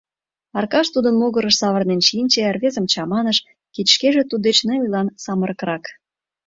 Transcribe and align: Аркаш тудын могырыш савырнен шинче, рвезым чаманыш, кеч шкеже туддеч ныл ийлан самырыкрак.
Аркаш 0.57 0.87
тудын 0.95 1.15
могырыш 1.21 1.55
савырнен 1.61 2.01
шинче, 2.09 2.41
рвезым 2.55 2.85
чаманыш, 2.93 3.37
кеч 3.73 3.87
шкеже 3.95 4.23
туддеч 4.29 4.57
ныл 4.67 4.81
ийлан 4.85 5.07
самырыкрак. 5.23 5.83